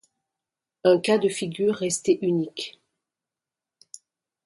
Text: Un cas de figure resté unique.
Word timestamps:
Un 0.83 0.99
cas 0.99 1.19
de 1.19 1.29
figure 1.29 1.75
resté 1.75 2.17
unique. 2.25 2.79